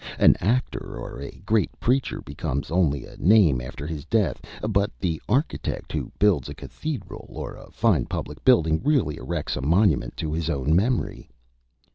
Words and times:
An 0.17 0.35
actor 0.39 0.97
or 0.97 1.21
a 1.21 1.29
great 1.45 1.79
preacher 1.79 2.21
becomes 2.21 2.71
only 2.71 3.05
a 3.05 3.17
name 3.17 3.61
after 3.61 3.85
his 3.85 4.03
death, 4.03 4.41
but 4.67 4.89
the 4.99 5.21
architect 5.29 5.91
who 5.91 6.11
builds 6.17 6.49
a 6.49 6.55
cathedral 6.55 7.27
or 7.29 7.53
a 7.53 7.69
fine 7.69 8.07
public 8.07 8.43
building 8.43 8.81
really 8.83 9.17
erects 9.17 9.55
a 9.55 9.61
monument 9.61 10.17
to 10.17 10.33
his 10.33 10.49
own 10.49 10.75
memory." 10.75 11.29